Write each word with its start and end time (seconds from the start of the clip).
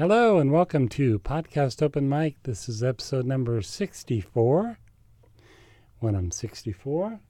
Hello 0.00 0.38
and 0.38 0.50
welcome 0.50 0.88
to 0.88 1.18
Podcast 1.18 1.82
Open 1.82 2.08
Mic. 2.08 2.42
This 2.44 2.70
is 2.70 2.82
episode 2.82 3.26
number 3.26 3.60
64. 3.60 4.78
When 5.98 6.14
I'm 6.14 6.30
64. 6.30 7.20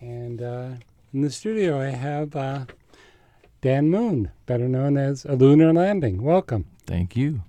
And 0.00 0.42
uh, 0.42 0.70
in 1.14 1.20
the 1.20 1.30
studio, 1.30 1.80
I 1.80 1.90
have 1.90 2.34
uh, 2.34 2.64
Dan 3.60 3.88
Moon, 3.88 4.32
better 4.46 4.68
known 4.68 4.96
as 4.96 5.24
A 5.24 5.36
Lunar 5.36 5.72
Landing. 5.72 6.24
Welcome. 6.24 6.66
Thank 6.88 7.16
you. 7.16 7.42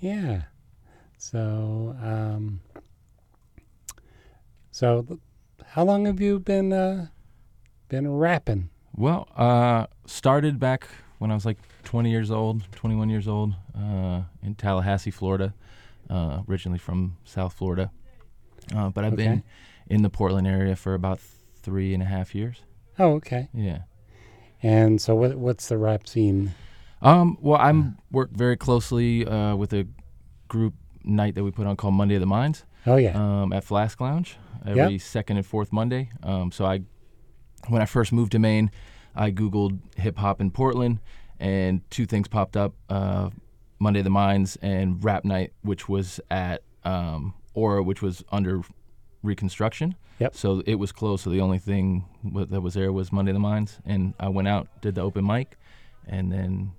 Yeah. 0.00 0.42
So, 1.18 1.94
um, 2.02 2.62
so 4.72 5.20
how 5.66 5.84
long 5.84 6.06
have 6.06 6.20
you 6.20 6.40
been 6.40 6.72
uh, 6.72 7.06
been 7.88 8.10
rapping? 8.12 8.70
Well, 8.92 9.28
uh, 9.36 9.86
started 10.04 10.58
back 10.58 10.88
when 11.22 11.30
I 11.30 11.34
was 11.34 11.46
like 11.46 11.58
20 11.84 12.10
years 12.10 12.30
old, 12.32 12.64
21 12.72 13.08
years 13.08 13.28
old, 13.28 13.54
uh, 13.78 14.22
in 14.42 14.54
Tallahassee, 14.56 15.10
Florida. 15.12 15.54
Uh, 16.10 16.42
originally 16.48 16.78
from 16.80 17.16
South 17.24 17.54
Florida, 17.54 17.90
uh, 18.74 18.90
but 18.90 19.04
I've 19.04 19.12
Okay. 19.14 19.24
been 19.24 19.42
in 19.86 20.02
the 20.02 20.10
Portland 20.10 20.46
area 20.48 20.74
for 20.76 20.94
about 20.94 21.20
three 21.62 21.94
and 21.94 22.02
a 22.02 22.06
half 22.06 22.34
years. 22.34 22.62
Oh, 22.98 23.12
okay. 23.14 23.48
Yeah. 23.54 23.82
And 24.62 25.00
so, 25.00 25.14
what 25.14 25.36
what's 25.36 25.68
the 25.68 25.78
rap 25.78 26.06
scene? 26.08 26.50
Um, 27.00 27.38
well, 27.40 27.58
I'm 27.60 27.96
work 28.10 28.30
very 28.32 28.56
closely 28.56 29.24
uh, 29.26 29.54
with 29.56 29.72
a 29.72 29.86
group 30.48 30.74
night 31.04 31.34
that 31.36 31.44
we 31.44 31.50
put 31.52 31.66
on 31.66 31.76
called 31.76 31.94
Monday 31.94 32.16
of 32.16 32.20
the 32.20 32.26
Minds 32.26 32.64
Oh, 32.86 32.96
yeah. 32.96 33.14
um, 33.42 33.52
at 33.52 33.64
Flask 33.64 33.98
Lounge 34.00 34.36
every 34.66 34.98
second 34.98 35.36
and 35.38 35.46
fourth 35.46 35.72
Monday. 35.72 36.10
Um, 36.24 36.50
so 36.52 36.66
I, 36.66 36.82
when 37.68 37.80
I 37.80 37.86
first 37.86 38.12
moved 38.12 38.32
to 38.32 38.38
Maine, 38.38 38.70
I 39.14 39.30
Googled 39.30 39.78
hip 39.96 40.16
hop 40.18 40.40
in 40.40 40.50
Portland, 40.50 40.98
and 41.38 41.88
two 41.90 42.06
things 42.06 42.28
popped 42.28 42.56
up: 42.56 42.74
uh, 42.88 43.30
Monday 43.78 44.02
the 44.02 44.10
Minds 44.10 44.56
and 44.62 45.02
Rap 45.04 45.24
Night, 45.24 45.52
which 45.62 45.88
was 45.88 46.20
at 46.30 46.62
um, 46.84 47.34
Aura, 47.54 47.82
which 47.82 48.02
was 48.02 48.24
under 48.30 48.62
reconstruction. 49.22 49.94
Yep. 50.18 50.34
So 50.36 50.62
it 50.66 50.76
was 50.76 50.92
closed. 50.92 51.24
So 51.24 51.30
the 51.30 51.40
only 51.40 51.58
thing 51.58 52.04
that 52.50 52.60
was 52.60 52.74
there 52.74 52.92
was 52.92 53.12
Monday 53.12 53.32
the 53.32 53.38
Minds, 53.38 53.78
and 53.84 54.14
I 54.20 54.28
went 54.28 54.48
out, 54.48 54.68
did 54.80 54.94
the 54.94 55.00
open 55.02 55.26
mic, 55.26 55.56
and 56.06 56.30
then 56.32 56.72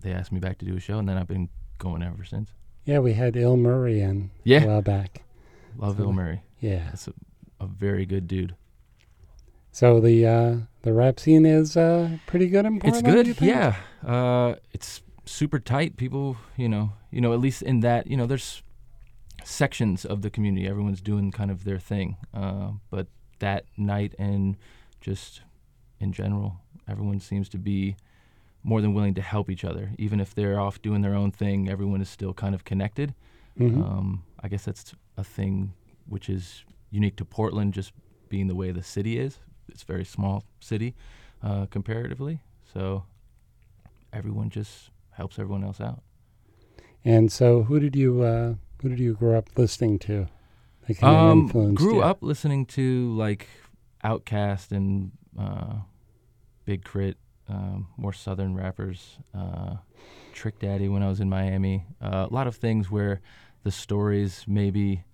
they 0.00 0.12
asked 0.12 0.32
me 0.32 0.40
back 0.40 0.58
to 0.58 0.64
do 0.64 0.76
a 0.76 0.80
show, 0.80 0.98
and 0.98 1.08
then 1.08 1.16
I've 1.16 1.28
been 1.28 1.48
going 1.78 2.02
ever 2.02 2.24
since. 2.24 2.50
yeah, 2.84 2.98
we 2.98 3.12
had 3.12 3.36
Il 3.36 3.56
Murray 3.56 4.00
in 4.00 4.30
Yeah. 4.44 4.64
a 4.64 4.66
while 4.68 4.82
back. 4.82 5.22
Love 5.76 5.92
So- 5.96 6.04
Bill 6.04 6.12
Murray. 6.12 6.42
Yeah. 6.60 6.84
That's 6.86 7.08
a, 7.08 7.12
a 7.60 7.66
very 7.66 8.06
good 8.06 8.26
dude. 8.28 8.54
So 9.72 10.00
the 10.00 10.26
uh, 10.26 10.56
the 10.82 10.92
rap 10.92 11.18
scene 11.18 11.46
is 11.46 11.76
uh, 11.76 12.18
pretty 12.26 12.48
good 12.48 12.66
in 12.66 12.76
It's 12.84 13.00
Portland. 13.00 13.26
you 13.26 13.34
good, 13.34 13.42
yeah. 13.42 13.76
Uh, 14.06 14.56
it's 14.72 15.00
super 15.24 15.58
tight. 15.58 15.96
People, 15.96 16.36
you 16.56 16.68
know, 16.68 16.92
you 17.10 17.20
know, 17.20 17.32
at 17.32 17.40
least 17.40 17.62
in 17.62 17.80
that, 17.80 18.06
you 18.06 18.16
know, 18.16 18.26
there's 18.26 18.62
sections 19.44 20.04
of 20.04 20.22
the 20.22 20.30
community. 20.30 20.66
Everyone's 20.68 21.00
doing 21.00 21.32
kind 21.32 21.50
of 21.50 21.64
their 21.64 21.78
thing. 21.78 22.16
Uh, 22.34 22.72
but 22.90 23.06
that 23.38 23.64
night 23.76 24.14
and 24.18 24.56
just 25.00 25.40
in 25.98 26.12
general, 26.12 26.60
everyone 26.88 27.18
seems 27.20 27.48
to 27.48 27.58
be 27.58 27.96
more 28.62 28.80
than 28.80 28.92
willing 28.94 29.14
to 29.14 29.22
help 29.22 29.48
each 29.50 29.64
other. 29.64 29.92
Even 29.98 30.20
if 30.20 30.34
they're 30.34 30.60
off 30.60 30.80
doing 30.82 31.00
their 31.00 31.14
own 31.14 31.32
thing, 31.32 31.68
everyone 31.68 32.00
is 32.02 32.08
still 32.08 32.34
kind 32.34 32.54
of 32.54 32.64
connected. 32.64 33.14
Mhm. 33.58 33.82
Um, 33.84 34.22
I 34.40 34.48
guess 34.48 34.64
that's 34.64 34.94
a 35.16 35.24
thing 35.24 35.72
which 36.06 36.28
is 36.28 36.64
unique 36.90 37.16
to 37.16 37.24
Portland, 37.24 37.74
just 37.74 37.92
being 38.28 38.46
the 38.48 38.54
way 38.54 38.70
the 38.70 38.82
city 38.82 39.18
is. 39.18 39.38
It's 39.72 39.82
a 39.82 39.86
very 39.86 40.04
small 40.04 40.44
city 40.60 40.94
uh, 41.42 41.66
comparatively, 41.66 42.40
so 42.72 43.04
everyone 44.12 44.50
just 44.50 44.90
helps 45.12 45.38
everyone 45.38 45.64
else 45.64 45.80
out. 45.80 46.02
And 47.04 47.32
so, 47.32 47.64
who 47.64 47.80
did 47.80 47.96
you 47.96 48.22
uh, 48.22 48.54
who 48.80 48.88
did 48.88 49.00
you 49.00 49.14
grow 49.14 49.36
up 49.38 49.48
listening 49.56 49.98
to? 50.00 50.28
That 50.88 51.02
Um, 51.02 51.48
grew 51.74 51.96
you? 51.96 52.02
up 52.02 52.22
listening 52.22 52.66
to 52.66 53.12
like 53.16 53.48
Outkast 54.04 54.72
and 54.72 55.12
uh, 55.38 55.74
Big 56.64 56.84
K.R.I.T., 56.84 57.16
um, 57.48 57.88
more 57.96 58.12
southern 58.12 58.54
rappers. 58.54 59.18
Uh, 59.34 59.76
Trick 60.32 60.58
Daddy 60.58 60.88
when 60.88 61.02
I 61.02 61.08
was 61.08 61.20
in 61.20 61.28
Miami. 61.28 61.84
Uh, 62.00 62.26
a 62.30 62.32
lot 62.32 62.46
of 62.46 62.56
things 62.56 62.90
where 62.90 63.20
the 63.64 63.70
stories 63.70 64.44
maybe 64.48 65.04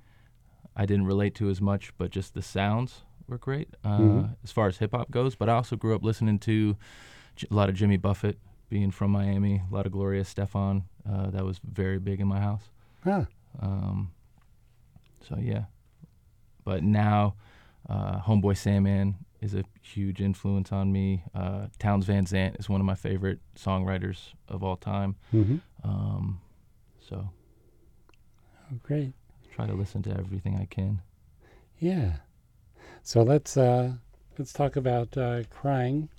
I 0.77 0.87
didn't 0.87 1.06
relate 1.06 1.34
to 1.37 1.50
as 1.50 1.61
much, 1.61 1.93
but 1.99 2.11
just 2.11 2.34
the 2.34 2.43
sounds 2.43 3.03
were 3.28 3.39
great 3.39 3.69
uh, 3.84 3.99
Mhm. 3.99 4.37
as 4.43 4.50
far 4.53 4.66
as 4.69 4.78
hip 4.78 4.93
hop 4.93 5.11
goes. 5.11 5.34
But 5.37 5.49
I 5.49 5.53
also 5.55 5.77
grew 5.77 5.94
up 5.94 6.03
listening 6.03 6.39
to 6.41 6.77
a 7.50 7.55
lot 7.55 7.69
of 7.69 7.75
Jimmy 7.75 7.97
Buffett, 7.97 8.39
being 8.69 8.91
from 8.91 9.11
Miami. 9.11 9.62
A 9.71 9.75
lot 9.75 9.87
of 9.87 9.93
Gloria 9.93 10.22
Estefan. 10.22 10.83
Uh, 11.09 11.31
that 11.31 11.44
was 11.44 11.59
very 11.65 11.99
big 11.99 12.21
in 12.21 12.27
my 12.27 12.41
house. 12.41 12.71
Huh. 13.05 13.25
Um, 13.61 14.12
so 15.27 15.38
yeah, 15.38 15.65
but 16.65 16.83
now, 16.83 17.34
uh, 17.88 18.21
Homeboy 18.21 18.56
Sandman 18.56 19.17
is 19.41 19.55
a 19.55 19.65
huge 19.83 20.21
influence 20.21 20.72
on 20.72 20.93
me. 20.93 21.22
Uh, 21.34 21.69
Townes 21.78 22.05
Van 22.06 22.27
Zandt 22.27 22.56
is 22.59 22.69
one 22.69 22.81
of 22.81 22.87
my 22.87 22.94
favorite 22.94 23.38
songwriters 23.56 24.34
of 24.49 24.62
all 24.65 24.77
time. 24.77 25.17
hmm 25.31 25.56
Um, 25.84 26.41
so 27.00 27.31
Oh, 28.71 28.77
great. 28.83 29.12
try 29.55 29.67
to 29.67 29.72
listen 29.75 30.03
to 30.03 30.11
everything 30.11 30.56
I 30.56 30.67
can. 30.67 31.00
Yeah. 31.78 32.17
So 33.08 33.22
let's 33.22 33.56
uh, 33.56 33.92
let's 34.36 34.52
talk 34.52 34.76
about 34.76 35.16
uh, 35.16 35.44
crying 35.48 36.10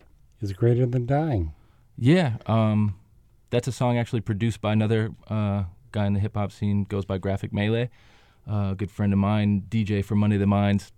is 0.42 0.54
greater 0.54 0.88
than 0.88 1.06
dying. 1.06 1.54
Yeah, 1.96 2.38
um, 2.48 2.96
that's 3.52 3.68
a 3.68 3.72
song 3.72 4.00
actually 4.00 4.22
produced 4.22 4.60
by 4.60 4.74
another 4.74 5.12
uh, 5.28 5.66
guy 5.92 6.08
in 6.08 6.14
the 6.14 6.20
hip 6.20 6.34
hop 6.34 6.52
scene. 6.52 6.86
Goes 6.86 7.06
by 7.06 7.20
Graphic 7.20 7.54
Melee, 7.54 7.92
uh, 8.50 8.70
a 8.72 8.76
good 8.76 8.90
friend 8.90 9.14
of 9.14 9.20
mine, 9.20 9.66
DJ 9.70 10.04
for 10.04 10.16
Monday 10.16 10.38
the 10.38 10.48
Minds. 10.48 10.92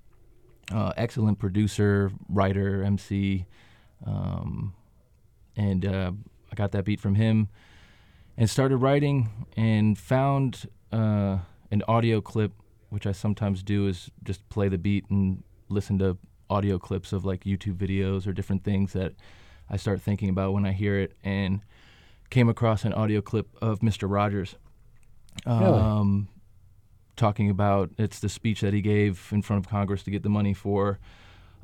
Uh, 0.74 0.94
excellent 0.96 1.40
producer, 1.40 2.10
writer, 2.30 2.84
MC, 2.84 3.46
um, 4.08 4.74
and 5.58 5.86
uh, 5.86 6.14
I 6.50 6.56
got 6.56 6.72
that 6.72 6.86
beat 6.86 7.02
from 7.02 7.16
him, 7.16 7.50
and 8.38 8.50
started 8.50 8.78
writing 8.78 9.30
and 9.58 9.98
found 9.98 10.70
an 10.94 11.84
audio 11.86 12.22
clip, 12.22 12.54
which 12.88 13.06
I 13.06 13.12
sometimes 13.12 13.62
do 13.62 13.88
is 13.88 14.10
just 14.24 14.48
play 14.48 14.70
the 14.70 14.78
beat 14.78 15.04
and 15.10 15.44
listen 15.72 15.98
to 16.00 16.18
audio 16.50 16.78
clips 16.78 17.14
of 17.14 17.24
like 17.26 17.44
YouTube 17.46 17.76
videos 17.78 18.28
or 18.28 18.34
different 18.34 18.64
things 18.64 18.94
that 18.94 19.14
I 19.70 19.78
start 19.78 20.02
thinking 20.02 20.30
about 20.30 20.54
when 20.54 20.66
I 20.66 20.72
hear 20.74 21.00
it, 21.00 21.14
and 21.24 21.62
came 22.30 22.50
across 22.50 22.84
an 22.86 22.94
audio 22.94 23.22
clip 23.22 23.48
of 23.62 23.80
Mr. 23.80 24.10
Rogers, 24.10 24.56
Really? 25.46 25.82
um, 25.82 26.28
talking 27.16 27.50
about 27.50 27.92
it's 27.98 28.20
the 28.20 28.30
speech 28.30 28.62
that 28.62 28.74
he 28.74 28.82
gave 28.82 29.30
in 29.32 29.42
front 29.42 29.64
of 29.66 29.70
Congress 29.70 30.04
to 30.04 30.12
get 30.12 30.24
the 30.24 30.30
money 30.30 30.54
for 30.54 31.00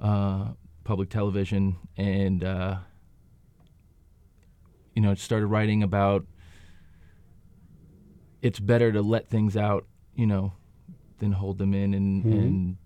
uh, 0.01 0.50
public 0.84 1.09
television, 1.09 1.75
and 1.97 2.44
uh, 2.44 2.78
you 4.95 5.01
know, 5.01 5.12
it 5.12 5.19
started 5.19 5.47
writing 5.47 5.84
about 5.84 6.25
it's 8.41 8.59
better 8.59 8.91
to 8.91 9.01
let 9.01 9.28
things 9.28 9.57
out, 9.57 9.85
you 10.16 10.25
know, 10.28 10.53
than 11.19 11.31
hold 11.34 11.57
them 11.57 11.74
in 11.74 11.94
and 11.94 12.24
Mhm. 12.25 12.31
and 12.38 12.78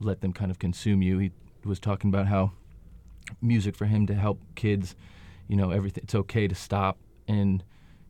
let 0.00 0.20
them 0.20 0.32
kind 0.32 0.50
of 0.50 0.58
consume 0.58 1.02
you. 1.02 1.18
He 1.18 1.30
was 1.64 1.78
talking 1.80 2.10
about 2.10 2.26
how 2.26 2.52
music 3.40 3.74
for 3.76 3.86
him 3.86 4.06
to 4.06 4.14
help 4.14 4.40
kids, 4.54 4.94
you 5.48 5.56
know, 5.56 5.70
everything. 5.70 6.04
It's 6.04 6.14
okay 6.14 6.46
to 6.48 6.54
stop 6.54 6.98
and, 7.26 7.62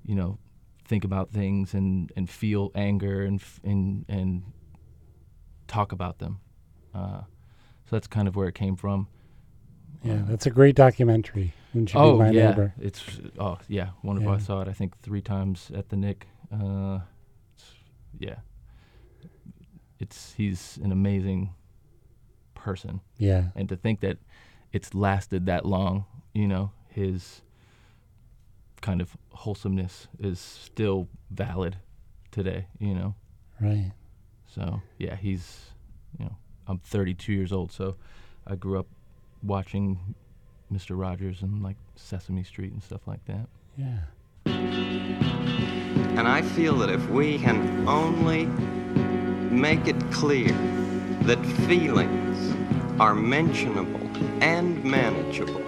you 0.05 0.15
know, 0.15 0.39
think 0.85 1.05
about 1.05 1.31
things 1.31 1.75
and, 1.75 2.13
and 2.17 2.29
feel 2.31 2.71
anger 2.75 3.25
and 3.25 3.43
and 3.65 4.05
and 4.09 4.43
talk 5.67 5.93
about 5.93 6.19
them. 6.19 6.41
Uh, 6.95 7.21
so 7.85 7.91
that's 7.97 8.07
kind 8.07 8.29
of 8.29 8.37
where 8.37 8.49
it 8.49 8.55
came 8.55 8.77
from. 8.77 9.09
Yeah, 10.03 10.23
that's 10.27 10.47
a 10.47 10.51
great 10.51 10.77
documentary. 10.77 11.53
Wouldn't 11.75 11.93
you 11.93 11.99
oh 12.01 12.13
be 12.13 12.19
my 12.19 12.31
yeah, 12.31 12.51
neighbor? 12.51 12.75
it's 12.81 13.03
oh 13.39 13.59
yeah, 13.69 13.89
wonderful. 14.03 14.31
Yeah. 14.31 14.37
I 14.37 14.41
saw 14.41 14.61
it 14.63 14.69
I 14.69 14.73
think 14.73 15.01
three 15.03 15.23
times 15.23 15.71
at 15.75 15.89
the 15.89 15.97
Nick. 15.97 16.27
Uh, 16.53 17.01
it's- 17.57 17.75
yeah, 18.19 18.37
it's 19.99 20.35
he's 20.35 20.79
an 20.83 20.93
amazing 20.93 21.55
person, 22.67 23.01
Yeah. 23.19 23.51
and 23.55 23.69
to 23.69 23.77
think 23.77 24.01
that 24.01 24.19
it's 24.73 24.93
lasted 24.93 25.47
that 25.47 25.65
long, 25.65 26.05
you 26.35 26.49
know, 26.49 26.73
his 26.89 27.43
kind 28.83 29.01
of 29.01 29.17
wholesomeness 29.33 30.09
is 30.19 30.39
still 30.41 31.09
valid 31.31 31.77
today, 32.33 32.67
you 32.81 32.93
know. 32.95 33.15
Right. 33.61 33.93
So 34.49 34.83
yeah, 34.99 35.15
he's 35.17 35.71
you 36.19 36.25
know 36.27 36.37
I'm 36.67 36.79
32 36.79 37.33
years 37.33 37.53
old, 37.53 37.71
so 37.73 37.97
I 38.47 38.57
grew 38.57 38.79
up 38.81 38.87
watching 39.43 40.15
Mr. 40.73 40.99
Rogers 40.99 41.43
and 41.43 41.63
like 41.63 41.77
Sesame 41.95 42.43
Street 42.43 42.73
and 42.73 42.83
stuff 42.83 43.07
like 43.07 43.25
that. 43.27 43.47
Yeah. 43.77 44.01
And 46.19 46.27
I 46.27 46.43
feel 46.43 46.77
that 46.79 46.91
if 46.91 47.09
we 47.11 47.39
can 47.39 47.87
only 47.89 48.47
make 49.51 49.87
it 49.87 49.99
clear 50.11 50.49
that 51.23 51.41
feelings 51.69 52.56
are 52.99 53.15
mentionable 53.15 54.01
and 54.43 54.83
manageable, 54.83 55.63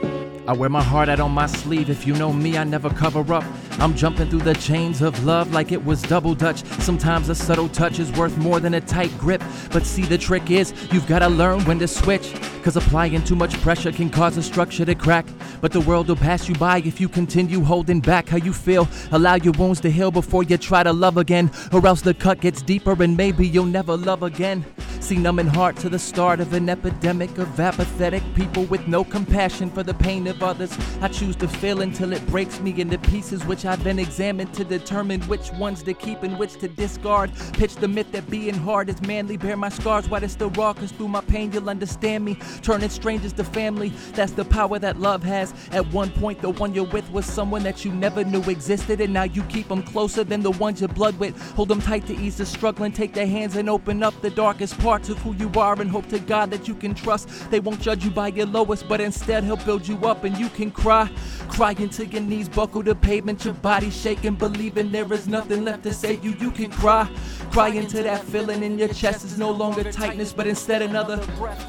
I 0.49 0.53
wear 0.53 0.71
my 0.71 0.83
heart 0.83 1.11
out 1.11 1.21
on 1.21 1.33
my 1.33 1.45
sleeve. 1.45 1.91
If 1.91 2.07
you 2.07 2.15
know 2.15 2.33
me, 2.33 2.57
I 2.57 2.65
never 2.65 2.89
cover 2.89 3.35
up. 3.35 3.45
I'm 3.79 3.95
jumping 3.95 4.31
through 4.31 4.41
the 4.41 4.55
chains 4.55 5.03
of 5.03 5.23
love 5.23 5.53
like 5.53 5.73
it 5.73 5.85
was 5.85 6.01
double 6.01 6.35
dutch. 6.35 6.65
Sometimes 6.81 7.29
a 7.29 7.35
subtle 7.35 7.69
touch 7.69 7.99
is 7.99 8.11
worth 8.13 8.35
more 8.39 8.59
than 8.59 8.73
a 8.73 8.81
tight 8.81 9.11
grip. 9.19 9.43
But 9.71 9.85
see, 9.85 10.05
the 10.05 10.17
trick 10.17 10.51
is 10.51 10.73
you've 10.91 11.07
gotta 11.07 11.29
learn 11.29 11.67
when 11.67 11.79
to 11.81 11.87
switch. 11.87 12.33
Cause 12.63 12.77
applying 12.77 13.23
too 13.25 13.37
much 13.37 13.61
pressure 13.61 13.93
can 13.93 14.09
cause 14.09 14.39
a 14.39 14.43
structure 14.43 14.87
to 14.87 14.95
crack. 14.95 15.27
But 15.61 15.73
the 15.73 15.81
world 15.81 16.09
will 16.09 16.17
pass 16.17 16.49
you 16.49 16.55
by 16.55 16.79
if 16.79 16.99
you 16.99 17.11
continue 17.11 17.61
holding 17.61 18.01
back 18.01 18.31
how 18.31 18.39
you 18.39 18.55
feel. 18.55 18.89
Allow 19.13 19.35
your 19.35 19.53
wounds 19.59 19.81
to 19.81 19.91
heal 19.91 20.11
before 20.11 20.45
you 20.45 20.57
try 20.57 20.83
to 20.83 20.95
love 20.95 21.19
again. 21.19 21.51
Or 21.73 21.87
else 21.87 22.01
the 22.01 22.15
cut 22.15 22.41
gets 22.41 22.63
deeper 22.63 23.03
and 23.03 23.19
maybe 23.19 23.47
you'll 23.47 23.67
never 23.67 23.99
love 23.99 24.23
again. 24.23 24.65
See, 25.09 25.17
numbing 25.17 25.47
heart 25.47 25.77
to 25.77 25.89
the 25.89 25.99
start 25.99 26.39
of 26.39 26.53
an 26.53 26.69
epidemic 26.69 27.39
of 27.39 27.59
apathetic 27.59 28.23
people 28.35 28.65
with 28.65 28.87
no 28.87 29.05
compassion 29.05 29.71
for 29.71 29.83
the 29.83 29.95
pain 29.95 30.27
of 30.27 30.43
others. 30.43 30.77
I 31.01 31.09
choose 31.09 31.35
to 31.37 31.49
feel 31.49 31.81
until 31.81 32.13
it 32.13 32.27
breaks 32.27 32.61
me 32.61 32.79
into 32.79 32.99
pieces, 32.99 33.43
which 33.47 33.65
I 33.65 33.77
then 33.77 33.99
examine 33.99 34.53
to 34.53 34.65
determine 34.65 35.23
which 35.23 35.51
ones 35.55 35.83
to 35.85 35.95
keep 35.95 36.25
and 36.25 36.39
which 36.39 36.59
to 36.59 36.69
discard. 36.69 37.33
Pitch 37.55 37.77
the 37.77 37.89
myth 37.89 38.13
that 38.13 38.29
being 38.29 38.53
hard 38.53 38.91
is 38.91 39.01
manly. 39.01 39.39
Bear 39.39 39.57
my 39.57 39.71
scars 39.71 40.11
while 40.11 40.23
it's 40.23 40.35
still 40.35 40.51
raw, 40.51 40.75
cause 40.75 40.93
through 40.93 41.09
my 41.09 41.23
pain 41.23 41.53
you'll 41.53 41.71
understand 41.71 42.27
me. 42.27 42.37
Turning 42.61 42.91
strangers 42.91 43.33
to 43.33 43.45
family, 43.45 43.89
that's 44.13 44.33
the 44.33 44.45
power 44.45 44.79
that 44.79 45.01
love 45.01 45.23
has. 45.23 45.55
At 45.73 45.91
one 45.91 46.11
point, 46.11 46.43
the 46.43 46.51
one 46.51 46.75
you're 46.75 46.85
with 46.85 47.11
was 47.13 47.25
someone 47.25 47.63
that 47.63 47.83
you 47.83 47.93
never 47.93 48.25
knew 48.25 48.43
existed, 48.43 49.01
and 49.01 49.15
now 49.15 49.23
you 49.23 49.43
keep 49.45 49.69
them 49.69 49.83
closer 49.83 50.23
than 50.23 50.43
the 50.43 50.51
ones 50.51 50.83
you're 50.83 50.89
blood 50.89 51.19
with. 51.19 51.35
Hold 51.53 51.69
them 51.69 51.81
tight 51.81 52.07
to 52.09 52.15
ease 52.15 52.37
the 52.37 52.45
struggling, 52.45 52.93
take 52.93 53.15
their 53.15 53.27
hands 53.27 53.57
and 53.57 53.71
open 53.71 54.03
up 54.03 54.13
the 54.21 54.29
darkest 54.29 54.79
of 55.09 55.19
who 55.19 55.35
you 55.35 55.51
are, 55.57 55.81
and 55.81 55.91
hope 55.91 56.09
to 56.09 56.19
God 56.19 56.51
that 56.51 56.67
you 56.67 56.75
can 56.75 56.95
trust. 56.95 57.51
They 57.51 57.61
won't 57.61 57.81
judge 57.81 58.05
you 58.05 58.11
by 58.11 58.29
your 58.29 58.47
lowest, 58.47 58.89
but 58.89 59.01
instead 59.01 59.45
He'll 59.45 59.57
build 59.57 59.87
you 59.87 59.97
up, 59.99 60.25
and 60.25 60.37
you 60.37 60.49
can 60.49 60.71
cry. 60.71 61.11
Cry 61.49 61.73
until 61.79 62.07
your 62.07 62.23
knees 62.23 62.49
buckle 62.49 62.83
to 62.85 62.95
pavement, 62.95 63.45
your 63.45 63.55
body 63.55 63.91
shaking, 63.91 64.35
believing 64.35 64.91
there 64.91 65.11
is 65.13 65.29
nothing 65.29 65.65
left 65.65 65.83
to 65.85 65.93
save 65.95 66.25
you. 66.25 66.33
You 66.41 66.51
can 66.51 66.71
cry. 66.71 67.09
Cry 67.51 67.69
into 67.69 68.03
that 68.03 68.25
feeling 68.25 68.63
in 68.63 68.79
your 68.79 68.89
chest 68.89 69.25
is 69.25 69.39
no 69.39 69.51
longer 69.51 69.91
tightness, 69.93 70.33
but 70.33 70.47
instead 70.47 70.83
another 70.83 71.17
breath. 71.37 71.65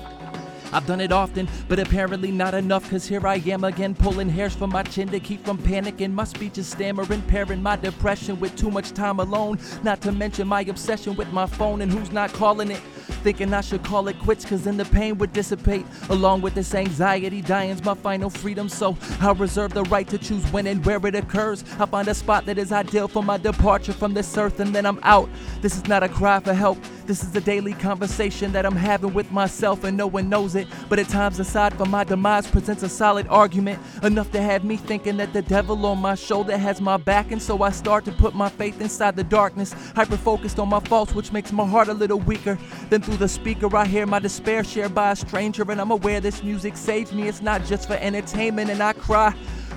I've 0.71 0.85
done 0.85 1.01
it 1.01 1.11
often, 1.11 1.47
but 1.67 1.79
apparently 1.79 2.31
not 2.31 2.53
enough. 2.53 2.89
Cause 2.89 3.07
here 3.07 3.25
I 3.25 3.35
am 3.47 3.63
again, 3.63 3.95
pulling 3.95 4.29
hairs 4.29 4.55
from 4.55 4.69
my 4.69 4.83
chin 4.83 5.07
to 5.09 5.19
keep 5.19 5.43
from 5.43 5.57
panicking. 5.57 6.13
My 6.13 6.25
speech 6.25 6.57
is 6.59 6.67
stammering, 6.67 7.23
pairing 7.23 7.63
my 7.63 7.75
depression 7.75 8.39
with 8.39 8.55
too 8.55 8.69
much 8.69 8.91
time 8.91 9.19
alone. 9.19 9.59
Not 9.83 10.01
to 10.01 10.11
mention 10.11 10.47
my 10.47 10.61
obsession 10.61 11.15
with 11.15 11.31
my 11.33 11.47
phone 11.47 11.81
and 11.81 11.91
who's 11.91 12.11
not 12.11 12.31
calling 12.33 12.69
it. 12.69 12.81
Thinking 13.23 13.53
I 13.53 13.61
should 13.61 13.83
call 13.83 14.07
it 14.07 14.17
quits, 14.19 14.45
cause 14.45 14.63
then 14.63 14.77
the 14.77 14.85
pain 14.85 15.17
would 15.17 15.33
dissipate. 15.33 15.85
Along 16.09 16.41
with 16.41 16.55
this 16.55 16.73
anxiety, 16.73 17.41
dying's 17.41 17.83
my 17.83 17.93
final 17.93 18.29
freedom. 18.29 18.69
So 18.69 18.97
I'll 19.19 19.35
reserve 19.35 19.73
the 19.73 19.83
right 19.83 20.07
to 20.07 20.17
choose 20.17 20.45
when 20.51 20.67
and 20.67 20.85
where 20.85 21.05
it 21.05 21.15
occurs. 21.15 21.63
I'll 21.79 21.87
find 21.87 22.07
a 22.07 22.13
spot 22.13 22.45
that 22.45 22.57
is 22.57 22.71
ideal 22.71 23.07
for 23.07 23.23
my 23.23 23.37
departure 23.37 23.93
from 23.93 24.13
this 24.13 24.37
earth, 24.37 24.59
and 24.59 24.73
then 24.73 24.85
I'm 24.85 24.99
out. 25.03 25.29
This 25.61 25.75
is 25.75 25.87
not 25.87 26.03
a 26.03 26.09
cry 26.09 26.39
for 26.39 26.53
help. 26.53 26.77
This 27.09 27.23
is 27.23 27.35
a 27.35 27.41
daily 27.41 27.73
conversation 27.73 28.51
that 28.51 28.67
I'm 28.67 28.75
having 28.75 29.15
with 29.15 29.31
myself, 29.31 29.83
and 29.83 29.97
no 29.97 30.05
one 30.05 30.29
knows 30.29 30.53
it. 30.53 30.67
But 30.89 30.99
at 30.99 31.09
times, 31.09 31.39
aside 31.39 31.73
from 31.73 31.89
my 31.89 32.03
demise, 32.03 32.45
presents 32.45 32.83
a 32.83 32.87
solid 32.87 33.25
argument. 33.29 33.79
Enough 34.03 34.31
to 34.33 34.39
have 34.39 34.63
me 34.63 34.77
thinking 34.77 35.17
that 35.17 35.33
the 35.33 35.41
devil 35.41 35.87
on 35.87 35.97
my 35.97 36.13
shoulder 36.13 36.55
has 36.55 36.79
my 36.79 36.97
back, 36.97 37.31
and 37.31 37.41
so 37.41 37.63
I 37.63 37.71
start 37.71 38.05
to 38.05 38.11
put 38.11 38.35
my 38.35 38.47
faith 38.47 38.79
inside 38.79 39.15
the 39.15 39.23
darkness. 39.23 39.73
Hyper 39.95 40.17
focused 40.17 40.59
on 40.59 40.69
my 40.69 40.81
faults, 40.81 41.15
which 41.15 41.31
makes 41.31 41.51
my 41.51 41.65
heart 41.65 41.87
a 41.87 41.95
little 41.95 42.19
weaker. 42.19 42.59
Then 42.91 43.01
through 43.01 43.17
the 43.17 43.27
speaker, 43.27 43.75
I 43.75 43.87
hear 43.87 44.05
my 44.05 44.19
despair 44.19 44.63
shared 44.63 44.93
by 44.93 45.13
a 45.13 45.15
stranger, 45.15 45.63
and 45.63 45.81
I'm 45.81 45.89
aware 45.89 46.21
this 46.21 46.43
music 46.43 46.77
saves 46.77 47.11
me. 47.11 47.27
It's 47.27 47.41
not 47.41 47.65
just 47.65 47.87
for 47.87 47.95
entertainment, 47.95 48.69
and 48.69 48.83
I 48.83 48.93
cry. 48.93 49.33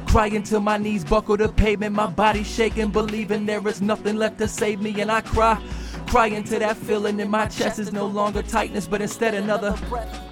Cry 0.06 0.26
until 0.26 0.60
my 0.60 0.76
knees 0.76 1.02
buckle 1.02 1.38
the 1.38 1.48
pavement, 1.48 1.94
my 1.94 2.08
body 2.08 2.44
shaking, 2.44 2.90
believing 2.90 3.46
there 3.46 3.66
is 3.66 3.80
nothing 3.80 4.16
left 4.16 4.36
to 4.36 4.48
save 4.48 4.82
me, 4.82 5.00
and 5.00 5.10
I 5.10 5.22
cry. 5.22 5.58
Cry 6.12 6.26
into 6.26 6.58
that 6.58 6.76
feeling 6.76 7.20
in 7.20 7.30
my 7.30 7.46
chest 7.46 7.78
is 7.78 7.90
no 7.90 8.04
longer 8.04 8.42
tightness, 8.42 8.86
but 8.86 9.00
instead 9.00 9.32
another 9.32 9.74
breath. 9.88 10.31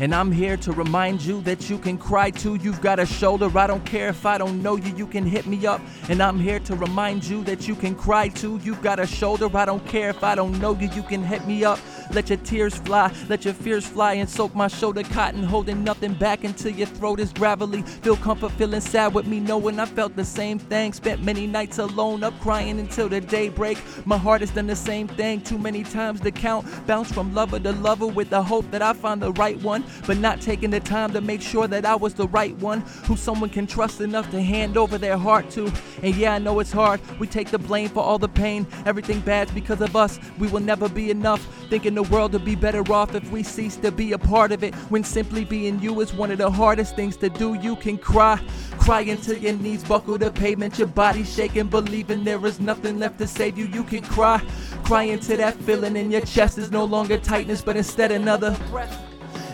And 0.00 0.14
I'm 0.14 0.32
here 0.32 0.56
to 0.56 0.72
remind 0.72 1.20
you 1.20 1.42
that 1.42 1.68
you 1.68 1.76
can 1.76 1.98
cry 1.98 2.30
too. 2.30 2.54
You've 2.54 2.80
got 2.80 2.98
a 2.98 3.04
shoulder. 3.04 3.50
I 3.58 3.66
don't 3.66 3.84
care 3.84 4.08
if 4.08 4.24
I 4.24 4.38
don't 4.38 4.62
know 4.62 4.76
you, 4.76 4.96
you 4.96 5.06
can 5.06 5.26
hit 5.26 5.46
me 5.46 5.66
up. 5.66 5.82
And 6.08 6.22
I'm 6.22 6.40
here 6.40 6.58
to 6.60 6.74
remind 6.74 7.22
you 7.22 7.44
that 7.44 7.68
you 7.68 7.74
can 7.74 7.94
cry 7.94 8.28
too. 8.28 8.58
You've 8.64 8.80
got 8.80 8.98
a 8.98 9.06
shoulder. 9.06 9.54
I 9.54 9.66
don't 9.66 9.84
care 9.84 10.08
if 10.08 10.24
I 10.24 10.34
don't 10.34 10.58
know 10.58 10.74
you, 10.74 10.88
you 10.94 11.02
can 11.02 11.22
hit 11.22 11.46
me 11.46 11.64
up. 11.64 11.78
Let 12.12 12.28
your 12.28 12.38
tears 12.38 12.74
fly, 12.74 13.12
let 13.28 13.44
your 13.44 13.54
fears 13.54 13.86
fly 13.86 14.14
and 14.14 14.28
soak 14.28 14.52
my 14.54 14.66
shoulder 14.66 15.04
cotton, 15.04 15.44
holding 15.44 15.84
nothing 15.84 16.14
back 16.14 16.42
until 16.42 16.72
your 16.72 16.88
throat 16.88 17.20
is 17.20 17.32
gravelly. 17.32 17.82
Feel 17.82 18.16
comfort, 18.16 18.50
feeling 18.52 18.80
sad 18.80 19.14
with 19.14 19.28
me, 19.28 19.38
knowing 19.38 19.78
I 19.78 19.84
felt 19.84 20.16
the 20.16 20.24
same 20.24 20.58
thing. 20.58 20.92
Spent 20.92 21.22
many 21.22 21.46
nights 21.46 21.78
alone, 21.78 22.24
up 22.24 22.38
crying 22.40 22.80
until 22.80 23.08
the 23.08 23.20
daybreak. 23.20 23.78
My 24.06 24.16
heart 24.18 24.40
has 24.40 24.50
done 24.50 24.66
the 24.66 24.74
same 24.74 25.06
thing 25.06 25.40
too 25.40 25.58
many 25.58 25.84
times 25.84 26.20
to 26.22 26.32
count. 26.32 26.66
Bounce 26.86 27.12
from 27.12 27.32
lover 27.32 27.60
to 27.60 27.72
lover 27.72 28.06
with 28.08 28.30
the 28.30 28.42
hope 28.42 28.68
that 28.72 28.82
I 28.82 28.92
find 28.92 29.22
the 29.22 29.32
right 29.34 29.60
one, 29.62 29.84
but 30.06 30.18
not 30.18 30.40
taking 30.40 30.70
the 30.70 30.80
time 30.80 31.12
to 31.12 31.20
make 31.20 31.40
sure 31.40 31.66
that 31.66 31.84
I 31.84 31.94
was 31.94 32.14
the 32.14 32.28
right 32.28 32.56
one, 32.58 32.80
who 33.04 33.16
someone 33.16 33.50
can 33.50 33.66
trust 33.66 34.00
enough 34.00 34.30
to 34.30 34.42
hand 34.42 34.76
over 34.76 34.98
their 34.98 35.16
heart 35.16 35.50
to. 35.50 35.72
And 36.02 36.14
yeah, 36.14 36.34
I 36.34 36.38
know 36.38 36.60
it's 36.60 36.72
hard. 36.72 37.00
We 37.18 37.26
take 37.26 37.50
the 37.50 37.58
blame 37.58 37.88
for 37.88 38.02
all 38.02 38.18
the 38.18 38.28
pain. 38.28 38.66
Everything 38.86 39.20
bad's 39.20 39.52
because 39.52 39.80
of 39.80 39.96
us. 39.96 40.18
We 40.38 40.48
will 40.48 40.60
never 40.60 40.88
be 40.88 41.10
enough. 41.10 41.44
Thinking 41.68 41.94
the 41.94 42.02
world 42.04 42.32
would 42.32 42.44
be 42.44 42.56
better 42.56 42.80
off 42.92 43.14
if 43.14 43.30
we 43.30 43.42
cease 43.42 43.76
to 43.76 43.92
be 43.92 44.12
a 44.12 44.18
part 44.18 44.52
of 44.52 44.64
it. 44.64 44.74
When 44.90 45.04
simply 45.04 45.44
being 45.44 45.80
you 45.80 46.00
is 46.00 46.12
one 46.12 46.30
of 46.30 46.38
the 46.38 46.50
hardest 46.50 46.96
things 46.96 47.16
to 47.18 47.28
do, 47.28 47.54
you 47.54 47.76
can 47.76 47.98
cry. 47.98 48.40
Cry 48.78 49.02
until 49.02 49.36
your 49.36 49.52
knees 49.52 49.84
buckle 49.84 50.18
the 50.18 50.30
pavement, 50.30 50.78
your 50.78 50.88
body 50.88 51.24
shaking, 51.24 51.68
believing 51.68 52.24
there 52.24 52.44
is 52.46 52.60
nothing 52.60 52.98
left 52.98 53.18
to 53.18 53.26
save 53.26 53.58
you. 53.58 53.66
You 53.66 53.84
can 53.84 54.02
cry. 54.02 54.42
Cry 54.84 55.04
into 55.04 55.36
that 55.36 55.54
feeling 55.56 55.96
in 55.96 56.10
your 56.10 56.22
chest 56.22 56.58
is 56.58 56.70
no 56.70 56.84
longer 56.84 57.18
tightness, 57.18 57.62
but 57.62 57.76
instead 57.76 58.10
another 58.10 58.56
breath. 58.70 59.09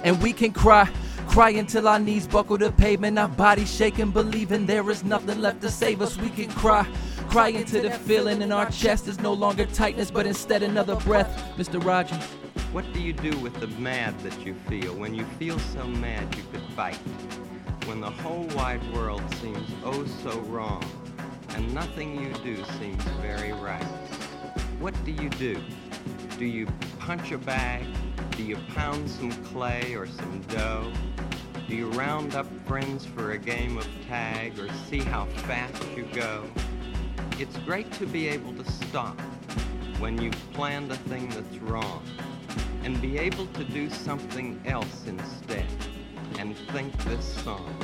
And 0.06 0.22
we 0.22 0.32
can 0.32 0.52
cry. 0.52 0.88
Cry 1.26 1.50
until 1.50 1.88
our 1.88 1.98
knees 1.98 2.28
buckle 2.28 2.56
to 2.58 2.70
pavement, 2.70 3.18
our 3.18 3.26
bodies 3.26 3.74
shaking, 3.74 4.12
believing 4.12 4.64
there 4.64 4.88
is 4.88 5.02
nothing 5.02 5.40
left 5.40 5.60
to 5.62 5.68
save 5.68 6.00
us. 6.00 6.16
We 6.16 6.30
can 6.30 6.48
cry. 6.48 6.86
Cry 7.28 7.48
into 7.48 7.80
the 7.80 7.90
feeling 7.90 8.40
in 8.40 8.52
our 8.52 8.70
chest 8.70 9.08
is 9.08 9.18
no 9.18 9.32
longer 9.32 9.66
tightness, 9.66 10.12
but 10.12 10.24
instead 10.24 10.62
another 10.62 10.94
breath. 10.94 11.52
Mr. 11.56 11.84
Rogers. 11.84 12.22
What 12.70 12.84
do 12.92 13.00
you 13.02 13.12
do 13.12 13.36
with 13.38 13.58
the 13.58 13.66
mad 13.80 14.16
that 14.20 14.46
you 14.46 14.54
feel 14.68 14.94
when 14.94 15.12
you 15.12 15.24
feel 15.40 15.58
so 15.58 15.84
mad 15.84 16.32
you 16.36 16.44
could 16.52 16.62
fight? 16.76 16.98
When 17.86 18.00
the 18.00 18.10
whole 18.10 18.44
wide 18.54 18.82
world 18.94 19.22
seems 19.40 19.68
oh 19.84 20.06
so 20.22 20.38
wrong 20.42 20.84
and 21.50 21.74
nothing 21.74 22.20
you 22.20 22.32
do 22.44 22.62
seems 22.78 23.02
very 23.20 23.52
right? 23.54 23.82
What 24.78 24.94
do 25.04 25.10
you 25.10 25.30
do? 25.30 25.60
Do 26.38 26.44
you 26.44 26.66
punch 27.00 27.32
a 27.32 27.38
bag? 27.38 27.84
Do 28.36 28.42
you 28.42 28.58
pound 28.74 29.08
some 29.08 29.32
clay 29.44 29.94
or 29.94 30.06
some 30.06 30.42
dough? 30.48 30.92
Do 31.68 31.74
you 31.74 31.88
round 31.92 32.34
up 32.34 32.46
friends 32.66 33.06
for 33.06 33.32
a 33.32 33.38
game 33.38 33.78
of 33.78 33.88
tag 34.06 34.58
or 34.58 34.68
see 34.90 35.00
how 35.00 35.24
fast 35.46 35.82
you 35.96 36.04
go? 36.12 36.44
It's 37.38 37.56
great 37.58 37.90
to 37.92 38.06
be 38.06 38.28
able 38.28 38.52
to 38.54 38.72
stop 38.72 39.18
when 39.98 40.20
you've 40.20 40.52
planned 40.52 40.92
a 40.92 40.96
thing 40.96 41.30
that's 41.30 41.56
wrong 41.62 42.02
and 42.84 43.00
be 43.00 43.18
able 43.18 43.46
to 43.46 43.64
do 43.64 43.88
something 43.88 44.60
else 44.66 45.06
instead 45.06 45.66
and 46.38 46.54
think 46.74 46.94
this 47.04 47.24
song. 47.42 47.74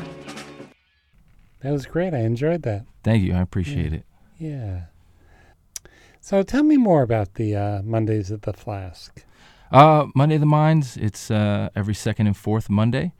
That 1.60 1.72
was 1.72 1.86
great. 1.86 2.12
I 2.12 2.20
enjoyed 2.20 2.62
that. 2.62 2.84
Thank 3.02 3.22
you. 3.22 3.32
I 3.34 3.40
appreciate 3.40 3.94
it. 3.94 4.04
Yeah. 4.38 4.82
So 6.20 6.42
tell 6.42 6.62
me 6.62 6.76
more 6.76 7.02
about 7.02 7.34
the 7.34 7.56
uh, 7.56 7.82
Mondays 7.82 8.30
at 8.30 8.42
the 8.42 8.52
Flask. 8.52 9.24
Uh, 9.72 10.06
Monday 10.14 10.36
the 10.36 10.46
Minds. 10.46 10.96
It's 10.96 11.30
uh, 11.30 11.70
every 11.74 11.94
second 11.94 12.26
and 12.26 12.36
fourth 12.36 12.68
Monday, 12.68 13.12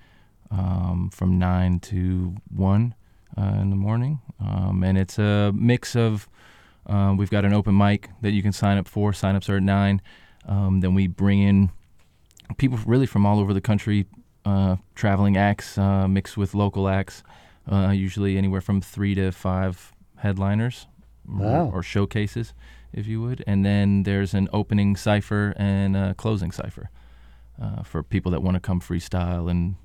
um, 0.51 1.11
from 1.13 1.39
nine 1.39 1.81
to 1.81 2.35
one 2.55 2.95
uh, 3.39 3.57
in 3.61 3.71
the 3.71 3.77
morning, 3.77 4.21
um, 4.41 4.83
and 4.85 4.99
it's 4.99 5.19
a 5.19 5.53
mix 5.55 5.97
of. 5.97 6.29
Uh, 6.85 7.15
we've 7.17 7.31
got 7.31 7.45
an 7.45 7.53
open 7.53 7.77
mic 7.77 8.11
that 8.23 8.33
you 8.33 8.43
can 8.43 8.53
sign 8.53 8.77
up 8.77 8.89
for. 8.89 9.13
Sign-ups 9.13 9.49
are 9.49 9.59
at 9.59 9.63
nine. 9.63 10.03
Um, 10.47 10.81
then 10.81 10.95
we 10.95 11.07
bring 11.07 11.41
in 11.41 11.71
people 12.59 12.77
really 12.85 13.07
from 13.07 13.25
all 13.25 13.39
over 13.39 13.55
the 13.55 13.61
country, 13.61 14.07
uh, 14.45 14.77
traveling 14.97 15.37
acts 15.37 15.79
uh, 15.79 16.09
mixed 16.09 16.37
with 16.37 16.55
local 16.55 16.89
acts. 16.89 17.23
Uh, 17.71 17.91
usually 17.91 18.37
anywhere 18.37 18.61
from 18.61 18.81
three 18.81 19.15
to 19.15 19.31
five 19.31 19.93
headliners 20.17 20.89
Wow. 21.29 21.67
or, 21.67 21.79
or 21.79 21.83
showcases, 21.85 22.53
if 22.93 23.07
you 23.07 23.21
would. 23.23 23.43
And 23.47 23.65
then 23.65 24.03
there's 24.05 24.35
an 24.35 24.49
opening 24.53 24.97
cipher 24.97 25.55
and 25.57 25.97
a 25.97 26.15
closing 26.15 26.53
cipher 26.53 26.91
uh, 27.61 27.83
for 27.83 28.03
people 28.03 28.33
that 28.33 28.43
want 28.43 28.55
to 28.55 28.61
come 28.61 28.81
freestyle 28.81 29.51
and 29.51 29.77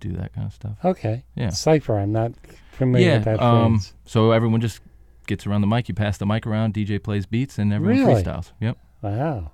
do 0.00 0.12
that 0.12 0.32
kind 0.34 0.46
of 0.46 0.52
stuff. 0.52 0.76
Okay. 0.84 1.24
Yeah. 1.34 1.50
Cipher. 1.50 1.98
I'm 1.98 2.12
not 2.12 2.32
familiar 2.72 3.06
yeah. 3.06 3.14
with 3.16 3.24
that 3.24 3.40
um, 3.42 3.78
phrase. 3.78 3.94
so 4.04 4.30
everyone 4.32 4.60
just 4.60 4.80
gets 5.26 5.46
around 5.46 5.60
the 5.60 5.66
mic. 5.66 5.88
You 5.88 5.94
pass 5.94 6.18
the 6.18 6.26
mic 6.26 6.46
around. 6.46 6.74
DJ 6.74 7.02
plays 7.02 7.26
beats, 7.26 7.58
and 7.58 7.72
everyone 7.72 8.06
Really? 8.06 8.22
freestyles. 8.22 8.52
Yep. 8.60 8.78
Wow. 9.02 9.52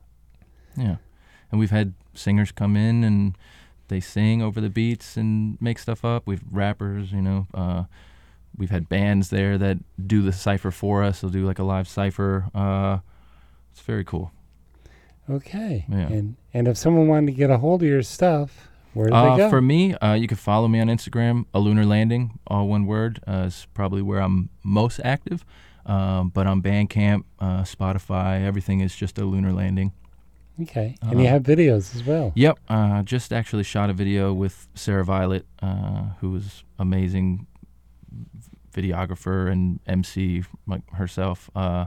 Yeah. 0.76 0.96
And 1.50 1.60
we've 1.60 1.70
had 1.70 1.94
singers 2.14 2.52
come 2.52 2.76
in 2.76 3.04
and 3.04 3.36
they 3.88 4.00
sing 4.00 4.42
over 4.42 4.60
the 4.60 4.70
beats 4.70 5.16
and 5.16 5.60
make 5.60 5.78
stuff 5.78 6.04
up. 6.04 6.26
We've 6.26 6.42
rappers, 6.50 7.12
you 7.12 7.22
know. 7.22 7.46
Uh, 7.52 7.84
we've 8.56 8.70
had 8.70 8.88
bands 8.88 9.30
there 9.30 9.58
that 9.58 9.78
do 10.06 10.22
the 10.22 10.32
cipher 10.32 10.70
for 10.70 11.02
us. 11.02 11.20
They'll 11.20 11.30
do 11.30 11.44
like 11.46 11.58
a 11.58 11.64
live 11.64 11.88
cipher. 11.88 12.48
Uh, 12.54 12.98
it's 13.72 13.80
very 13.82 14.04
cool. 14.04 14.32
Okay. 15.28 15.84
Yeah. 15.88 16.06
And 16.08 16.36
and 16.52 16.68
if 16.68 16.76
someone 16.76 17.08
wanted 17.08 17.26
to 17.26 17.32
get 17.32 17.50
a 17.50 17.58
hold 17.58 17.82
of 17.82 17.88
your 17.88 18.02
stuff, 18.02 18.68
where 18.92 19.08
do 19.08 19.14
Uh, 19.14 19.36
they 19.36 19.42
go? 19.44 19.50
for 19.50 19.60
me, 19.62 19.94
uh, 19.94 20.14
you 20.14 20.26
can 20.28 20.36
follow 20.36 20.68
me 20.68 20.80
on 20.80 20.88
Instagram, 20.88 21.46
a 21.54 21.58
lunar 21.60 21.84
landing, 21.86 22.38
all 22.46 22.68
one 22.68 22.86
word. 22.86 23.20
Uh, 23.26 23.44
is 23.46 23.66
probably 23.74 24.02
where 24.02 24.20
I'm 24.20 24.50
most 24.62 25.00
active. 25.04 25.44
Um, 25.86 26.30
but 26.30 26.46
on 26.46 26.62
Bandcamp, 26.62 27.24
uh, 27.40 27.62
Spotify, 27.62 28.42
everything 28.42 28.80
is 28.80 28.94
just 28.96 29.18
a 29.18 29.24
lunar 29.26 29.52
landing. 29.52 29.92
okay. 30.62 30.96
and 31.02 31.20
you 31.20 31.26
uh, 31.26 31.30
have 31.30 31.42
videos 31.42 31.94
as 31.94 32.02
well. 32.04 32.32
Yep. 32.34 32.58
Uh, 32.68 33.02
just 33.02 33.32
actually 33.34 33.64
shot 33.64 33.90
a 33.90 33.92
video 33.92 34.32
with 34.32 34.66
Sarah 34.74 35.04
Violet, 35.04 35.44
uh, 35.60 36.04
who 36.20 36.30
was 36.30 36.64
amazing 36.78 37.46
videographer 38.72 39.50
and 39.50 39.80
MC 39.86 40.42
like 40.66 40.88
herself 40.94 41.50
uh, 41.54 41.86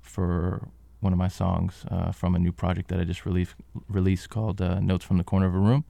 for 0.00 0.68
one 1.00 1.12
of 1.12 1.18
my 1.18 1.28
songs 1.28 1.84
uh, 1.90 2.10
from 2.10 2.34
a 2.34 2.38
new 2.38 2.52
project 2.52 2.88
that 2.88 2.98
I 2.98 3.04
just 3.04 3.26
released 3.26 3.54
released 3.88 4.30
called 4.30 4.60
uh, 4.62 4.80
Notes 4.80 5.04
from 5.04 5.18
the 5.18 5.24
Corner 5.24 5.46
of 5.46 5.54
a 5.54 5.58
Room, 5.58 5.84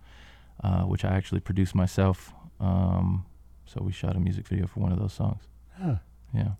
uh, 0.62 0.82
which 0.82 1.04
I 1.04 1.11
actually 1.11 1.40
produced 1.40 1.75
myself. 1.75 2.32
Um, 2.61 3.25
so 3.66 3.82
we 3.82 3.92
shot 3.92 4.16
a 4.16 4.20
music 4.20 4.46
video 4.46 4.66
for 4.66 4.80
one 4.80 4.92
of 4.92 4.99
those 4.99 5.12
songs. 5.12 5.42
Ah. 5.82 6.00
Yeah. 6.35 6.52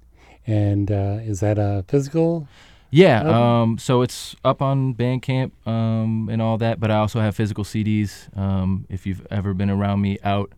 And 0.46 0.90
uh, 0.90 1.18
is 1.22 1.40
that 1.40 1.58
a 1.58 1.84
physical? 1.88 2.46
Yeah, 2.90 3.22
um, 3.62 3.78
so 3.78 4.02
it's 4.02 4.36
up 4.44 4.62
on 4.62 4.94
Bandcamp 4.94 5.50
um, 5.66 6.28
and 6.30 6.40
all 6.40 6.56
that, 6.58 6.78
but 6.78 6.90
I 6.90 6.96
also 6.96 7.20
have 7.20 7.34
physical 7.34 7.64
CDs. 7.64 8.34
Um, 8.38 8.86
if 8.88 9.06
you've 9.06 9.26
ever 9.28 9.54
been 9.54 9.70
around 9.70 10.00
me 10.00 10.18
out, 10.22 10.52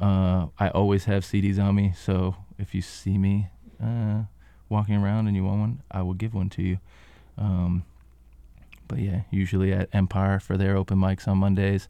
uh, 0.00 0.46
I 0.58 0.68
always 0.68 1.04
have 1.04 1.24
CDs 1.24 1.58
on 1.58 1.74
me. 1.74 1.92
So 1.96 2.36
if 2.58 2.74
you 2.74 2.82
see 2.82 3.18
me 3.18 3.48
uh, 3.82 4.22
walking 4.68 4.96
around 4.96 5.26
and 5.26 5.36
you 5.36 5.44
want 5.44 5.60
one, 5.60 5.82
I 5.90 6.02
will 6.02 6.14
give 6.14 6.34
one 6.34 6.50
to 6.50 6.62
you. 6.62 6.78
Um, 7.36 7.84
but 8.86 8.98
yeah, 8.98 9.22
usually 9.30 9.72
at 9.72 9.88
Empire 9.92 10.40
for 10.40 10.56
their 10.56 10.76
open 10.76 10.98
mics 10.98 11.28
on 11.28 11.38
Mondays, 11.38 11.88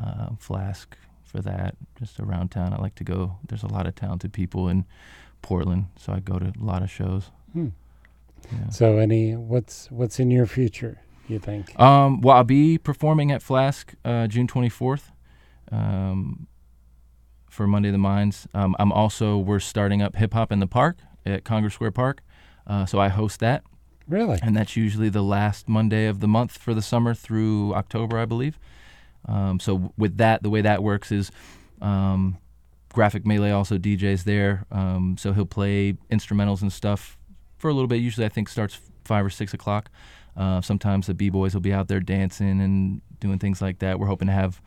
uh, 0.00 0.30
Flask 0.38 0.96
for 1.24 1.40
that, 1.42 1.76
just 1.98 2.18
around 2.18 2.50
town. 2.50 2.72
I 2.72 2.78
like 2.78 2.94
to 2.96 3.04
go. 3.04 3.36
There's 3.46 3.62
a 3.62 3.68
lot 3.68 3.86
of 3.86 3.94
talented 3.94 4.32
people 4.32 4.68
in 4.68 4.84
Portland, 5.42 5.86
so 5.96 6.12
I 6.12 6.20
go 6.20 6.38
to 6.38 6.46
a 6.46 6.64
lot 6.64 6.82
of 6.82 6.90
shows. 6.90 7.30
Hmm. 7.52 7.68
Yeah. 8.50 8.70
So 8.70 8.98
any 8.98 9.36
what's 9.36 9.90
what's 9.90 10.18
in 10.18 10.30
your 10.30 10.46
future? 10.46 11.00
You 11.28 11.38
think? 11.38 11.78
Um, 11.78 12.20
well, 12.22 12.38
I'll 12.38 12.44
be 12.44 12.78
performing 12.78 13.30
at 13.30 13.42
Flask 13.42 13.94
uh, 14.04 14.26
June 14.26 14.48
24th 14.48 15.12
um, 15.70 16.46
for 17.50 17.66
Monday 17.66 17.90
the 17.90 17.98
Minds. 17.98 18.48
Um, 18.54 18.74
I'm 18.78 18.92
also 18.92 19.36
we're 19.36 19.60
starting 19.60 20.00
up 20.00 20.16
Hip 20.16 20.32
Hop 20.32 20.50
in 20.50 20.60
the 20.60 20.66
Park 20.66 20.98
at 21.26 21.44
Congress 21.44 21.74
Square 21.74 21.90
Park, 21.92 22.22
uh, 22.66 22.86
so 22.86 22.98
I 22.98 23.08
host 23.08 23.40
that, 23.40 23.62
Really? 24.08 24.38
and 24.42 24.56
that's 24.56 24.76
usually 24.76 25.10
the 25.10 25.22
last 25.22 25.68
Monday 25.68 26.06
of 26.06 26.20
the 26.20 26.28
month 26.28 26.56
for 26.56 26.72
the 26.72 26.80
summer 26.82 27.12
through 27.12 27.74
October, 27.74 28.18
I 28.18 28.24
believe. 28.24 28.58
Um, 29.28 29.60
so 29.60 29.92
with 29.98 30.16
that, 30.16 30.42
the 30.42 30.48
way 30.50 30.62
that 30.62 30.82
works 30.82 31.12
is. 31.12 31.30
Um, 31.82 32.38
Graphic 32.92 33.24
Melee 33.24 33.52
also 33.52 33.78
DJs 33.78 34.24
there, 34.24 34.64
um, 34.72 35.16
so 35.16 35.32
he'll 35.32 35.46
play 35.46 35.92
instrumentals 36.10 36.60
and 36.60 36.72
stuff 36.72 37.16
for 37.56 37.68
a 37.70 37.72
little 37.72 37.86
bit. 37.86 38.00
Usually, 38.00 38.26
I 38.26 38.28
think 38.28 38.48
starts 38.48 38.80
five 39.04 39.24
or 39.24 39.30
six 39.30 39.54
o'clock. 39.54 39.90
Uh, 40.36 40.60
sometimes 40.60 41.06
the 41.06 41.14
b 41.14 41.30
boys 41.30 41.54
will 41.54 41.60
be 41.60 41.72
out 41.72 41.86
there 41.86 42.00
dancing 42.00 42.60
and 42.60 43.00
doing 43.20 43.38
things 43.38 43.62
like 43.62 43.78
that. 43.78 44.00
We're 44.00 44.08
hoping 44.08 44.26
to 44.26 44.34
have. 44.34 44.60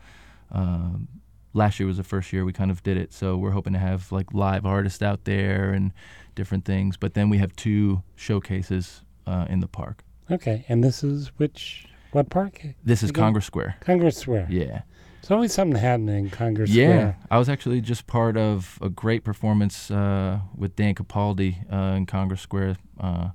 Um, 0.52 1.08
last 1.54 1.80
year 1.80 1.86
was 1.86 1.96
the 1.96 2.04
first 2.04 2.32
year 2.32 2.44
we 2.44 2.52
kind 2.52 2.70
of 2.70 2.82
did 2.82 2.96
it, 2.96 3.12
so 3.12 3.36
we're 3.36 3.52
hoping 3.52 3.72
to 3.72 3.78
have 3.78 4.12
like 4.12 4.34
live 4.34 4.66
artists 4.66 5.02
out 5.02 5.24
there 5.24 5.72
and 5.72 5.92
different 6.34 6.64
things. 6.64 6.96
But 6.96 7.14
then 7.14 7.30
we 7.30 7.38
have 7.38 7.56
two 7.56 8.02
showcases 8.16 9.02
uh, 9.26 9.46
in 9.48 9.60
the 9.60 9.68
park. 9.68 10.04
Okay. 10.30 10.64
And 10.68 10.84
this 10.84 11.02
is 11.02 11.28
which 11.38 11.86
what 12.12 12.28
park? 12.28 12.60
This 12.84 13.02
is. 13.02 13.10
Congress 13.10 13.46
Square. 13.46 13.76
Congress 13.80 14.18
Square. 14.18 14.48
Yeah. 14.50 14.82
There's 15.20 15.30
always 15.30 15.54
something 15.54 15.80
happening 15.80 16.26
in 16.26 16.30
Congress 16.30 16.68
Yeah, 16.68 16.88
Square. 16.88 17.18
I 17.30 17.38
was 17.38 17.48
actually 17.48 17.80
just 17.80 18.06
part 18.06 18.36
of 18.36 18.78
a 18.82 18.90
great 18.90 19.24
performance 19.24 19.90
uh, 19.90 20.40
with 20.54 20.76
Dan 20.76 20.94
Capaldi 20.94 21.64
uh, 21.72 21.96
in 21.96 22.04
Congress 22.04 22.42
Square, 22.42 22.76
uh, 23.00 23.30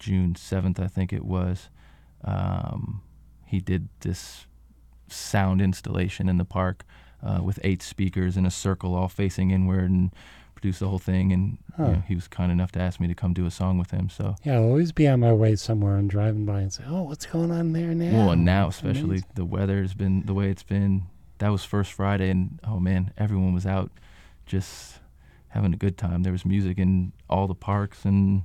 June 0.00 0.34
seventh, 0.34 0.80
I 0.80 0.88
think 0.88 1.12
it 1.12 1.24
was. 1.24 1.70
Um, 2.24 3.02
he 3.46 3.60
did 3.60 3.88
this 4.00 4.48
sound 5.06 5.60
installation 5.62 6.28
in 6.28 6.36
the 6.36 6.44
park 6.44 6.84
uh, 7.22 7.40
with 7.42 7.58
eight 7.64 7.82
speakers 7.82 8.36
in 8.36 8.46
a 8.46 8.50
circle, 8.50 8.94
all 8.94 9.08
facing 9.08 9.50
inward, 9.50 9.90
and 9.90 10.10
produced 10.54 10.80
the 10.80 10.88
whole 10.88 10.98
thing. 10.98 11.32
And 11.32 11.58
you 11.78 11.84
know, 11.84 12.02
he 12.06 12.14
was 12.14 12.26
kind 12.28 12.50
enough 12.50 12.72
to 12.72 12.80
ask 12.80 12.98
me 12.98 13.06
to 13.08 13.14
come 13.14 13.32
do 13.32 13.46
a 13.46 13.50
song 13.50 13.78
with 13.78 13.90
him. 13.92 14.08
So, 14.08 14.34
Yeah, 14.44 14.54
I'll 14.56 14.64
always 14.64 14.90
be 14.92 15.06
on 15.06 15.20
my 15.20 15.32
way 15.32 15.54
somewhere 15.56 15.96
and 15.96 16.10
driving 16.10 16.44
by 16.44 16.60
and 16.62 16.72
say, 16.72 16.82
"Oh, 16.86 17.02
what's 17.02 17.26
going 17.26 17.50
on 17.50 17.72
there 17.72 17.94
now?" 17.94 18.12
well, 18.12 18.30
and 18.32 18.44
now 18.44 18.68
especially 18.68 19.02
amazing. 19.04 19.28
the 19.34 19.44
weather's 19.44 19.94
been 19.94 20.26
the 20.26 20.34
way 20.34 20.50
it's 20.50 20.64
been. 20.64 21.04
That 21.38 21.50
was 21.50 21.64
first 21.64 21.92
Friday, 21.92 22.30
and 22.30 22.58
oh 22.64 22.80
man, 22.80 23.12
everyone 23.16 23.54
was 23.54 23.66
out 23.66 23.92
just 24.46 24.98
having 25.48 25.72
a 25.72 25.76
good 25.76 25.96
time. 25.96 26.24
There 26.24 26.32
was 26.32 26.44
music 26.44 26.78
in 26.78 27.12
all 27.30 27.46
the 27.46 27.54
parks, 27.54 28.04
and 28.04 28.42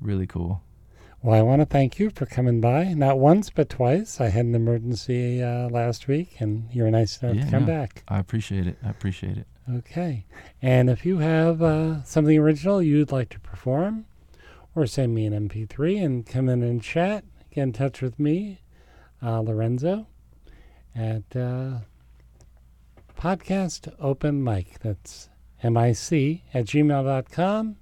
really 0.00 0.26
cool. 0.26 0.62
Well, 1.26 1.34
I 1.36 1.42
want 1.42 1.60
to 1.60 1.66
thank 1.66 1.98
you 1.98 2.10
for 2.10 2.24
coming 2.24 2.60
by. 2.60 2.84
Not 2.94 3.18
once, 3.18 3.50
but 3.50 3.68
twice. 3.68 4.20
I 4.20 4.28
had 4.28 4.44
an 4.46 4.54
emergency 4.54 5.42
uh, 5.42 5.68
last 5.70 6.06
week, 6.06 6.36
and 6.40 6.68
you 6.72 6.84
were 6.84 6.90
nice 6.92 7.20
enough 7.20 7.34
Yeah, 7.34 7.44
to 7.46 7.50
come 7.50 7.60
no. 7.62 7.66
back. 7.66 8.04
I 8.06 8.20
appreciate 8.20 8.68
it. 8.68 8.78
I 8.80 8.90
appreciate 8.90 9.36
it. 9.36 9.48
Okay. 9.68 10.24
And 10.62 10.88
if 10.88 11.04
you 11.04 11.18
have 11.18 11.60
uh, 11.62 12.04
something 12.04 12.38
original 12.38 12.80
you'd 12.80 13.10
like 13.10 13.28
to 13.30 13.40
perform, 13.40 14.06
or 14.76 14.86
send 14.86 15.16
me 15.16 15.26
an 15.26 15.48
MP3 15.48 16.00
and 16.04 16.24
come 16.24 16.48
in 16.48 16.62
and 16.62 16.80
chat, 16.80 17.24
get 17.52 17.62
in 17.62 17.72
touch 17.72 18.00
with 18.00 18.20
me, 18.20 18.60
uh, 19.20 19.40
Lorenzo, 19.40 20.06
at 20.94 21.24
uh, 21.34 21.78
podcast 23.18 23.92
open 23.98 24.44
mic. 24.44 24.78
That's 24.78 25.28
M 25.60 25.76
I 25.76 25.90
C 25.90 26.44
at 26.54 26.66
gmail.com. 26.66 27.78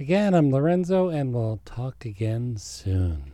Again, 0.00 0.34
I'm 0.34 0.50
Lorenzo, 0.50 1.08
and 1.08 1.34
we'll 1.34 1.60
talk 1.64 2.04
again 2.04 2.56
soon. 2.56 3.31